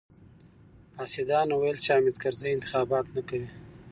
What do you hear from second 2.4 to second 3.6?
انتخابات نه کوي.